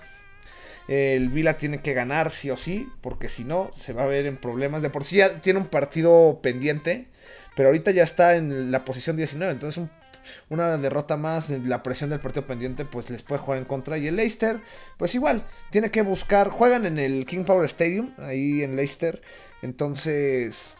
[0.88, 4.26] El Villa tiene que ganar sí o sí, porque si no, se va a ver
[4.26, 4.82] en problemas.
[4.82, 7.06] De por sí ya tiene un partido pendiente,
[7.54, 9.52] pero ahorita ya está en la posición 19.
[9.52, 9.84] Entonces,
[10.48, 13.98] una derrota más, la presión del partido pendiente, pues les puede jugar en contra.
[13.98, 14.60] Y el Leicester,
[14.96, 16.48] pues igual, tiene que buscar.
[16.48, 19.20] Juegan en el King Power Stadium, ahí en Leicester.
[19.62, 20.74] Entonces,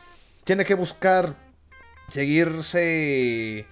[0.45, 1.37] tiene que buscar
[2.09, 3.67] seguirse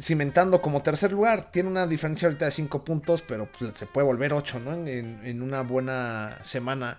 [0.00, 1.50] cimentando como tercer lugar.
[1.50, 4.86] Tiene una diferencia ahorita de 5 puntos, pero pues, se puede volver 8, ¿no?
[4.86, 6.98] En, una buena semana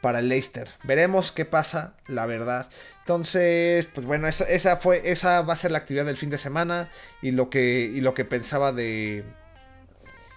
[0.00, 0.68] para el Leicester.
[0.82, 2.68] Veremos qué pasa, la verdad.
[3.00, 6.90] Entonces, pues bueno, esa, fue, esa va a ser la actividad del fin de semana
[7.22, 9.24] y lo que, y lo que pensaba de,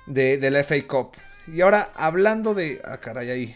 [0.06, 1.12] de, de la FA Cup.
[1.48, 2.82] Y ahora, hablando de...
[2.84, 3.56] Ah, caray, ahí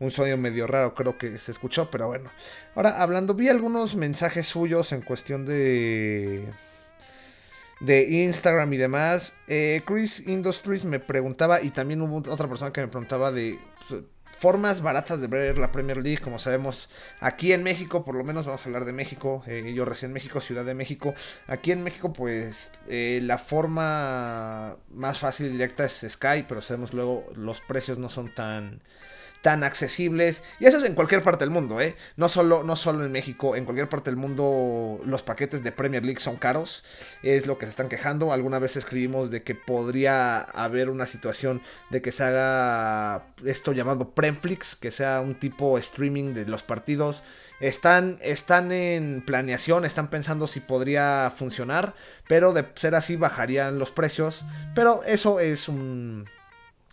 [0.00, 2.30] un sonido medio raro creo que se escuchó, pero bueno.
[2.74, 6.48] Ahora, hablando, vi algunos mensajes suyos en cuestión de
[7.80, 9.34] de Instagram y demás.
[9.48, 14.02] Eh, Chris Industries me preguntaba, y también hubo otra persona que me preguntaba de pues,
[14.40, 16.88] formas baratas de ver la Premier League, como sabemos,
[17.20, 20.40] aquí en México, por lo menos vamos a hablar de México, eh, yo recién México,
[20.40, 21.12] Ciudad de México,
[21.46, 26.94] aquí en México pues eh, la forma más fácil y directa es Sky, pero sabemos
[26.94, 28.80] luego los precios no son tan
[29.42, 30.42] tan accesibles.
[30.58, 31.96] Y eso es en cualquier parte del mundo, ¿eh?
[32.16, 36.04] No solo, no solo en México, en cualquier parte del mundo los paquetes de Premier
[36.04, 36.82] League son caros.
[37.22, 38.32] Es lo que se están quejando.
[38.32, 44.10] Alguna vez escribimos de que podría haber una situación de que se haga esto llamado
[44.10, 47.22] Premflix, que sea un tipo streaming de los partidos.
[47.60, 51.94] Están, están en planeación, están pensando si podría funcionar,
[52.26, 54.44] pero de ser así bajarían los precios.
[54.74, 56.26] Pero eso es un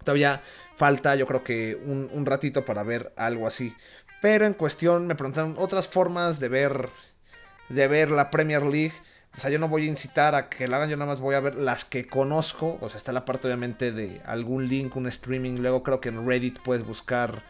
[0.08, 0.41] Todavía
[0.78, 3.76] falta, yo creo que un, ratito para ver algo así.
[4.22, 6.88] Pero en cuestión me preguntaron otras formas de ver,
[7.67, 8.93] de ver la Premier League.
[9.36, 11.36] O sea, yo no voy a incitar a que la hagan, yo nada más voy
[11.36, 12.78] a ver las que conozco.
[12.80, 15.58] O sea, está la parte obviamente de algún link, un streaming.
[15.58, 17.43] Luego creo que en Reddit puedes buscar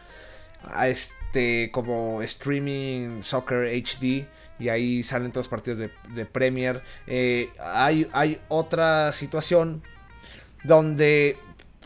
[0.64, 4.26] a este como streaming soccer HD
[4.58, 6.82] y ahí salen todos los partidos de, Premier.
[7.06, 9.84] Eh, hay, hay otra situación
[10.64, 11.38] donde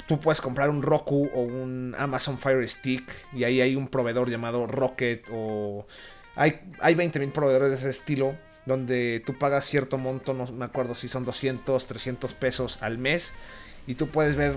[0.07, 4.31] tú puedes comprar un Roku o un Amazon Fire Stick y ahí hay un proveedor
[4.31, 5.87] llamado Rocket o
[6.35, 8.37] hay, hay 20.000 proveedores de ese estilo
[8.67, 13.33] donde tú pagas cierto monto, no me acuerdo si son 200, 300 pesos al mes
[13.87, 14.57] y tú puedes ver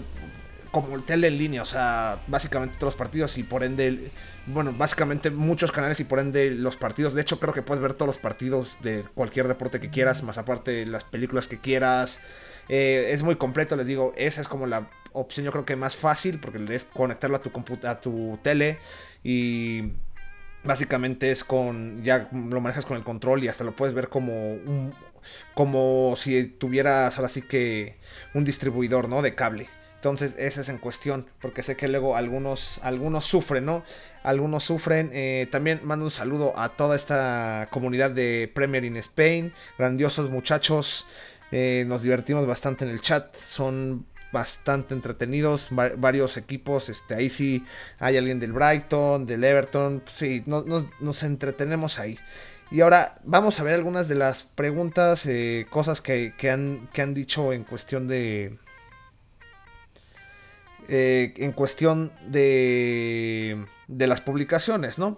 [0.72, 4.12] como el tele en línea, o sea, básicamente todos los partidos y por ende,
[4.46, 7.14] bueno, básicamente muchos canales y por ende los partidos.
[7.14, 10.38] De hecho, creo que puedes ver todos los partidos de cualquier deporte que quieras, más
[10.38, 12.20] aparte las películas que quieras.
[12.68, 15.96] Eh, es muy completo, les digo, esa es como la opción yo creo que más
[15.96, 17.52] fácil porque es conectarlo a tu,
[17.88, 18.78] a tu tele
[19.24, 19.92] y
[20.64, 24.54] básicamente es con, ya lo manejas con el control y hasta lo puedes ver como
[24.54, 24.94] un,
[25.54, 27.98] como si tuvieras ahora sí que
[28.34, 29.22] un distribuidor, ¿no?
[29.22, 29.70] De cable.
[29.96, 33.84] Entonces, ese es en cuestión, porque sé que luego algunos, algunos sufren, ¿no?
[34.22, 35.10] Algunos sufren.
[35.14, 39.52] Eh, también mando un saludo a toda esta comunidad de Premier in Spain.
[39.80, 41.08] Grandiosos muchachos.
[41.52, 43.36] Eh, nos divertimos bastante en el chat.
[43.36, 47.64] Son bastante entretenidos, varios equipos, este, ahí sí
[48.00, 52.20] hay alguien del Brighton, del Everton, sí, nos entretenemos ahí.
[52.70, 57.14] Y ahora vamos a ver algunas de las preguntas, eh, cosas que, han, que han
[57.14, 58.60] dicho en cuestión de...
[60.90, 65.18] Eh, en cuestión de, de las publicaciones, ¿no?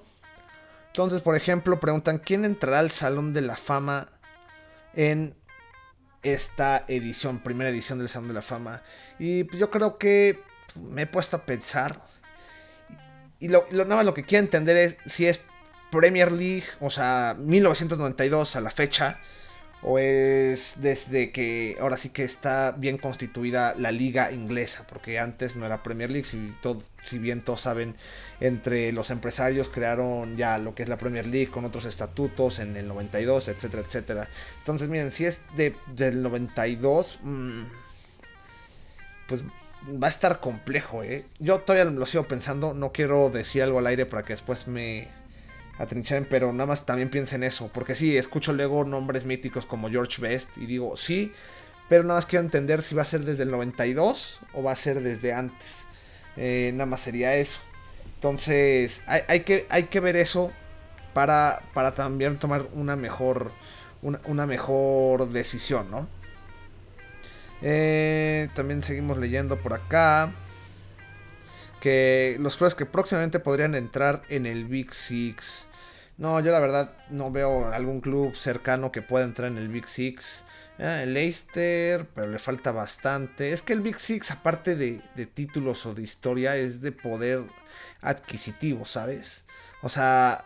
[0.88, 4.10] Entonces, por ejemplo, preguntan, ¿quién entrará al Salón de la Fama
[4.94, 5.36] en
[6.24, 8.82] esta edición, primera edición del Salón de la Fama.
[9.20, 10.42] Y pues, yo creo que
[10.76, 12.02] me he puesto a pensar.
[13.40, 15.42] Y lo, nada más lo que quiero entender es si es
[15.92, 19.20] Premier League, o sea, 1992 a la fecha,
[19.82, 25.56] o es desde que ahora sí que está bien constituida la liga inglesa, porque antes
[25.56, 27.96] no era Premier League, si, todo, si bien todos saben,
[28.40, 32.76] entre los empresarios crearon ya lo que es la Premier League con otros estatutos en
[32.76, 34.28] el 92, etcétera, etcétera.
[34.60, 37.64] Entonces, miren, si es de, del 92, mmm,
[39.28, 39.44] pues
[39.88, 41.26] va a estar complejo, ¿eh?
[41.40, 45.08] Yo todavía lo sigo pensando, no quiero decir algo al aire para que después me
[45.80, 50.22] atrincharen, pero nada más también piensen eso, porque sí, escucho luego nombres míticos como George
[50.22, 51.32] Best y digo, sí,
[51.90, 54.76] pero nada más quiero entender si va a ser desde el 92 o va a
[54.76, 55.86] ser desde antes.
[56.36, 57.60] Eh, nada más sería eso.
[58.16, 60.52] Entonces, hay, que, hay que ver eso
[61.14, 63.52] para, para también tomar una mejor,
[64.02, 66.08] una, mejor decisión, ¿no?
[67.62, 70.34] Eh, también seguimos leyendo por acá.
[71.80, 75.67] Que los clubes que próximamente podrían entrar en el Big Six.
[76.18, 79.88] No, yo la verdad no veo algún club cercano que pueda entrar en el Big
[79.88, 80.44] Six.
[80.80, 83.52] Eh, el Leicester, pero le falta bastante.
[83.52, 87.44] Es que el Big Six, aparte de, de títulos o de historia, es de poder
[88.02, 89.46] adquisitivo, ¿sabes?
[89.84, 90.44] O sea,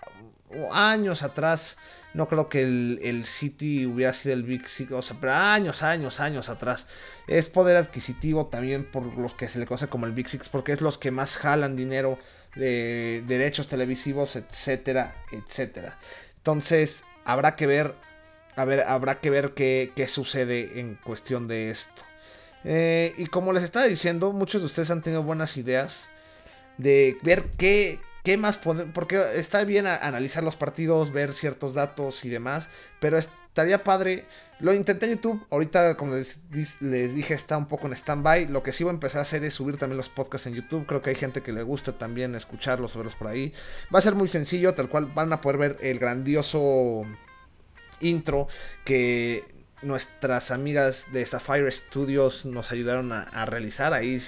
[0.72, 1.78] años atrás
[2.14, 6.20] no creo que el, City hubiera sido el Big Six, o sea, pero años, años,
[6.20, 6.88] años atrás.
[7.28, 10.74] Es poder adquisitivo también por los que se le conoce como el Big Six, porque
[10.74, 12.20] es los que más jalan dinero
[12.56, 15.98] de derechos televisivos, etcétera, etcétera.
[16.38, 17.96] Entonces, habrá que ver,
[18.56, 22.02] a ver, habrá que ver qué, qué sucede en cuestión de esto.
[22.64, 26.10] Eh, y como les estaba diciendo, muchos de ustedes han tenido buenas ideas
[26.78, 28.94] de ver qué, ¿Qué más podemos?
[28.94, 33.18] Porque está bien analizar los partidos, ver ciertos datos y demás, pero
[33.52, 34.26] estaría padre.
[34.60, 38.48] Lo intenté en YouTube, ahorita como les, dije está un poco en stand-by.
[38.48, 40.86] Lo que sí voy a empezar a hacer es subir también los podcasts en YouTube.
[40.86, 43.54] Creo que hay gente que le gusta también escucharlos verlos por ahí.
[43.94, 47.04] Va a ser muy sencillo, tal cual van a poder ver el grandioso
[48.00, 48.48] intro
[48.86, 49.44] que
[49.82, 53.94] nuestras amigas de Sapphire Studios nos ayudaron a, a realizar.
[53.94, 54.22] Ahí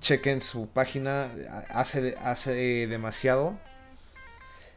[0.00, 1.30] chequen su página,
[1.68, 3.58] hace, hace demasiado.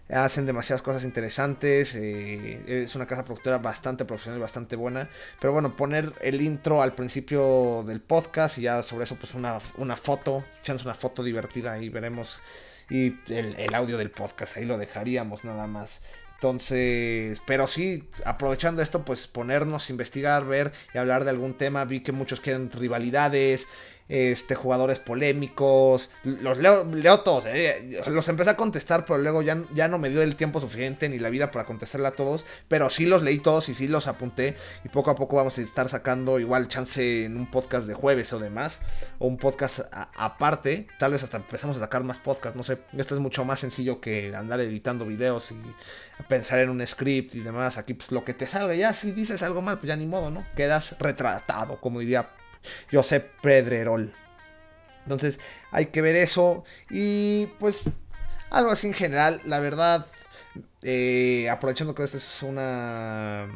[0.09, 1.95] Hacen demasiadas cosas interesantes.
[1.95, 5.09] Eh, es una casa productora bastante profesional, bastante buena.
[5.39, 9.59] Pero bueno, poner el intro al principio del podcast y ya sobre eso, pues una,
[9.77, 10.45] una foto.
[10.63, 12.39] Chance una foto divertida y veremos.
[12.89, 16.01] Y el, el audio del podcast, ahí lo dejaríamos nada más.
[16.37, 21.83] Entonces, pero sí, aprovechando esto, pues ponernos, investigar, ver y hablar de algún tema.
[21.85, 23.67] Vi que muchos quieren rivalidades,
[24.09, 26.09] este, jugadores polémicos.
[26.23, 30.21] Los leo, todos, eh, los empecé a contestar, pero luego ya, ya no me dio
[30.21, 32.45] el tiempo suficiente ni la vida para contestarle a todos.
[32.67, 34.55] Pero sí los leí todos y sí los apunté.
[34.83, 38.31] Y poco a poco vamos a estar sacando igual chance en un podcast de jueves
[38.33, 38.81] o demás.
[39.19, 40.87] O un podcast aparte.
[40.99, 42.55] Tal vez hasta empecemos a sacar más podcasts.
[42.55, 45.57] No sé, esto es mucho más sencillo que andar editando videos y
[46.27, 47.77] pensar en un script y demás.
[47.77, 48.75] Aquí pues lo que te salga.
[48.75, 50.45] Ya si dices algo mal, pues ya ni modo, ¿no?
[50.55, 52.29] Quedas retratado, como diría
[52.91, 54.13] Josep Pedrerol.
[55.03, 55.39] Entonces
[55.71, 57.81] hay que ver eso y pues
[58.49, 60.05] algo así en general, la verdad,
[60.83, 63.47] eh, aprovechando que esta es una...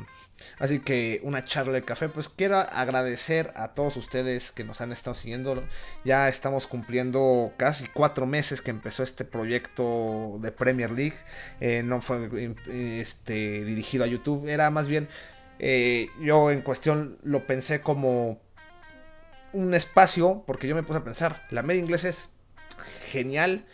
[0.57, 4.91] Así que una charla de café, pues quiero agradecer a todos ustedes que nos han
[4.91, 5.63] estado siguiendo.
[6.03, 11.15] Ya estamos cumpliendo casi cuatro meses que empezó este proyecto de Premier League.
[11.59, 15.09] Eh, no fue este, dirigido a YouTube, era más bien,
[15.59, 18.39] eh, yo en cuestión lo pensé como
[19.53, 22.29] un espacio, porque yo me puse a pensar, la media inglesa es
[23.09, 23.65] genial.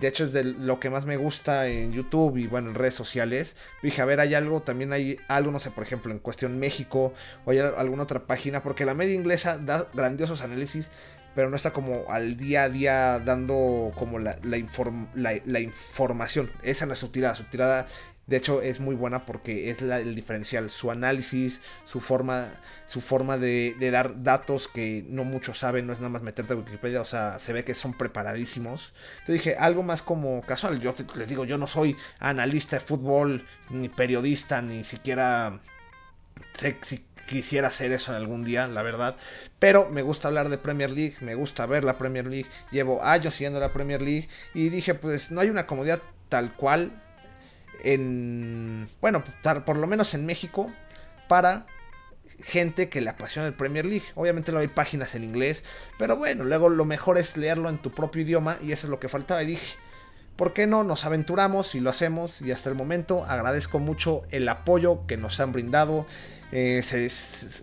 [0.00, 2.92] De hecho, es de lo que más me gusta en YouTube y bueno, en redes
[2.94, 3.56] sociales.
[3.82, 7.14] Dije, a ver, hay algo, también hay algo, no sé, por ejemplo, en cuestión México
[7.46, 10.90] o hay alguna otra página, porque la media inglesa da grandiosos análisis,
[11.34, 16.50] pero no está como al día a día dando como la, la, la información.
[16.62, 17.86] Esa no es su tirada, su tirada
[18.26, 22.48] de hecho, es muy buena porque es el diferencial, su análisis, su forma,
[22.86, 26.56] su forma de, dar datos que no muchos saben, no es nada más meterte a
[26.56, 28.92] Wikipedia, o sea, se ve que son preparadísimos.
[29.26, 33.46] Te dije, algo más como casual, yo les digo, yo no soy analista de fútbol,
[33.70, 35.60] ni periodista, ni siquiera
[36.54, 39.16] sé si quisiera hacer eso en algún día, la verdad.
[39.60, 43.34] Pero me gusta hablar de Premier League, me gusta ver la Premier League, llevo años
[43.34, 46.90] siguiendo la Premier League y dije, pues no hay una comodidad tal cual
[47.84, 49.22] en, bueno,
[49.64, 50.72] por lo menos en México,
[51.28, 51.66] para
[52.42, 54.06] gente que le apasiona el Premier League.
[54.14, 55.64] Obviamente no hay páginas en inglés,
[55.98, 59.00] pero bueno, luego lo mejor es leerlo en tu propio idioma y eso es lo
[59.00, 59.42] que faltaba.
[59.42, 59.76] Y dije,
[60.36, 60.84] ¿por qué no?
[60.84, 65.40] Nos aventuramos y lo hacemos y hasta el momento agradezco mucho el apoyo que nos
[65.40, 66.06] han brindado.
[66.52, 66.80] Eh,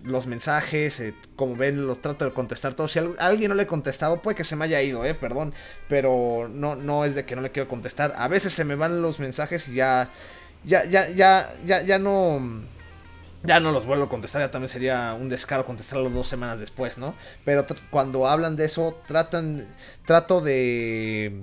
[0.04, 2.92] los mensajes, eh, como ven, los trato de contestar todos.
[2.92, 5.54] Si alguien no le he contestado, puede que se me haya ido, eh, perdón,
[5.88, 8.14] pero no, no es de que no le quiero contestar.
[8.18, 10.10] A veces se me van los mensajes y ya,
[10.66, 12.41] ya, ya, ya, ya, ya no,
[13.43, 16.97] ya no los vuelvo a contestar, ya también sería un descaro contestarlo dos semanas después,
[16.97, 17.16] ¿no?
[17.45, 19.66] Pero cuando hablan de eso, tratan,
[20.06, 21.41] trato de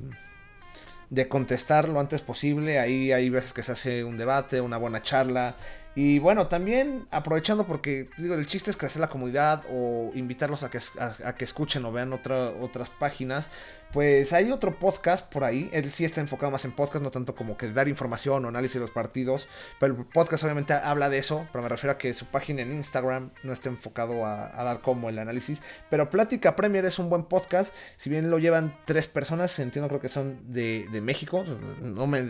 [1.11, 2.79] de contestar lo antes posible.
[2.79, 5.57] Ahí hay veces que se hace un debate, una buena charla.
[5.97, 10.71] Y bueno, también aprovechando porque digo, el chiste es crecer la comunidad o invitarlos a
[10.71, 13.51] que, a, que escuchen o vean otra, otras páginas.
[13.93, 15.69] Pues hay otro podcast por ahí.
[15.73, 18.75] Él sí está enfocado más en podcast, no tanto como que dar información o análisis
[18.75, 19.49] de los partidos.
[19.81, 21.49] Pero el podcast obviamente habla de eso.
[21.51, 25.09] Pero me refiero a que su página en Instagram no está enfocado a, dar como
[25.09, 25.61] el análisis.
[25.91, 27.75] Pero Plática Premier es un buen podcast.
[27.97, 31.45] Si bien lo llevan tres personas, entiendo creo que son de, de México.
[31.83, 32.23] No me,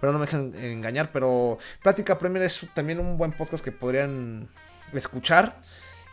[0.00, 1.10] pero no me dejan engañar.
[1.10, 4.48] Pero Plática Premier es también un buen podcast que podrían
[4.92, 5.60] escuchar.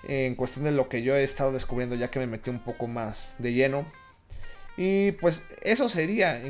[0.08, 2.88] En cuestión de lo que yo he estado descubriendo ya que me metí un poco
[2.88, 3.86] más de lleno
[4.78, 6.42] y pues eso sería.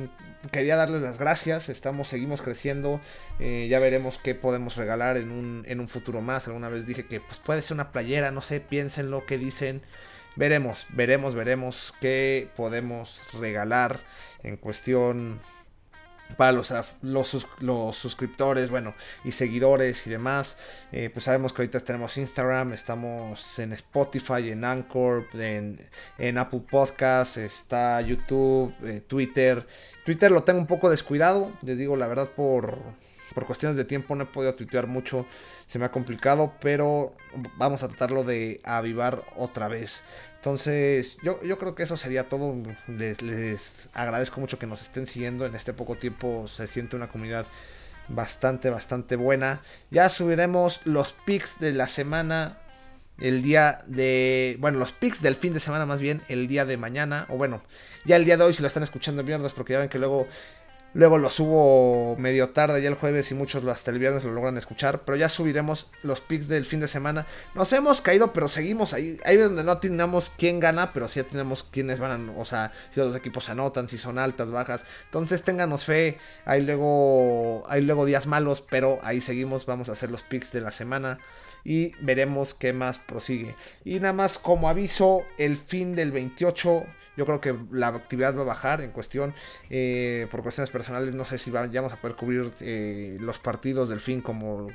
[0.52, 1.70] Quería darles las gracias.
[1.70, 3.02] Estamos, seguimos creciendo.
[3.40, 6.48] Eh, ya veremos qué podemos regalar en un, en un futuro más.
[6.48, 9.82] Alguna vez dije que pues, puede ser una playera, no sé, piénsenlo, qué dicen.
[10.36, 14.00] Veremos, veremos, veremos qué podemos regalar
[14.44, 15.42] en cuestión
[16.36, 20.58] para los, los, suscriptores, bueno, y seguidores y demás.
[20.92, 25.80] Eh, pues sabemos que ahorita tenemos Instagram, estamos en Spotify, en Anchor, en,
[26.18, 29.66] en Apple Podcasts, está YouTube, eh, Twitter.
[30.06, 32.78] Twitter lo tengo un poco descuidado, les digo la verdad por,
[33.34, 35.26] por cuestiones de tiempo no he podido tuitear mucho,
[35.68, 37.12] se me ha complicado, pero
[37.58, 40.04] vamos a tratarlo de avivar otra vez.
[40.48, 42.56] Entonces, yo, yo creo que eso sería todo.
[42.88, 45.46] Les, agradezco mucho que nos estén siguiendo.
[45.46, 47.46] En este poco tiempo se siente una comunidad
[48.08, 49.60] bastante, bastante buena.
[49.92, 52.60] Ya subiremos los pics de la semana.
[53.20, 54.56] El día de.
[54.62, 57.26] Bueno, los pics del fin de semana, más bien, el día de mañana.
[57.28, 57.62] O bueno,
[58.06, 60.00] ya el día de hoy, si lo están escuchando el viernes, porque ya ven que
[60.00, 60.30] luego
[60.94, 64.58] Luego lo subo medio tarde ya el jueves y muchos hasta el viernes lo logran
[64.58, 65.02] escuchar.
[65.02, 67.28] Pero ya subiremos los picks del fin de semana.
[67.56, 69.20] Nos hemos caído, pero seguimos ahí.
[69.26, 73.00] Ahí donde no tenemos quién gana, pero sí tenemos quiénes van a, O sea, si
[73.00, 74.86] los equipos anotan, si son altas, bajas.
[75.06, 76.18] Entonces ténganos fe.
[76.46, 79.66] Hay luego, hay luego días malos, pero ahí seguimos.
[79.66, 81.20] Vamos a hacer los picks de la semana
[81.64, 83.56] y veremos qué más prosigue.
[83.84, 86.86] Y nada más como aviso, el fin del 28,
[87.18, 89.34] yo creo que la actividad va a bajar en cuestión,
[89.70, 94.00] eh, por cuestiones personales, no sé si vamos a poder cubrir eh, los partidos del
[94.00, 94.68] fin como,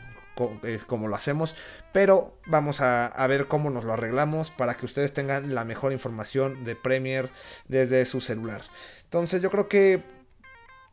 [0.64, 1.55] eh, como lo hacemos,
[1.93, 5.93] pero vamos a, a, ver cómo nos lo arreglamos para que ustedes tengan la mejor
[5.93, 7.30] información de Premier
[7.68, 8.62] desde su celular.
[9.05, 10.03] Entonces yo creo que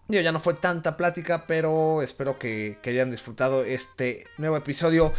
[0.07, 5.13] yo ya no fue tanta plática, pero espero que hayan disfrutado este nuevo episodio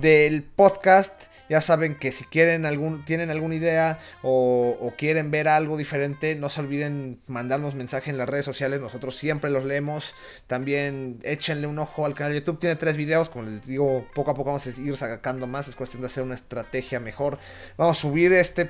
[0.00, 1.24] del podcast.
[1.48, 6.50] Ya saben que si quieren algún, tienen alguna idea o, quieren ver algo diferente, no
[6.50, 8.80] se olviden mandarnos mensaje en las redes sociales.
[8.80, 10.14] Nosotros siempre los leemos.
[10.48, 12.58] También échenle un ojo al canal de YouTube.
[12.58, 13.28] Tiene tres videos.
[13.28, 15.68] Como les digo, poco a poco vamos a ir sacando más.
[15.68, 17.38] Es cuestión de hacer una estrategia mejor.
[17.76, 18.68] Vamos a subir este,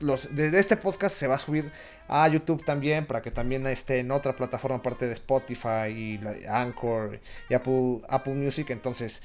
[0.00, 1.72] los, desde este podcast se va a subir
[2.08, 7.20] a YouTube también para que también esté en otra plataforma aparte de Spotify y Anchor
[7.48, 8.68] y Apple, Apple Music.
[8.70, 9.22] Entonces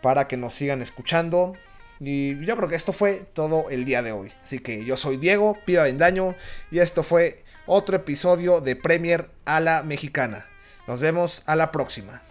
[0.00, 1.54] para que nos sigan escuchando.
[2.00, 4.32] Y yo creo que esto fue todo el día de hoy.
[4.44, 6.34] Así que yo soy Diego, Pío Vendaño,
[6.70, 10.46] y esto fue otro episodio de Premier a la Mexicana.
[10.86, 12.22] Nos vemos a la próxima.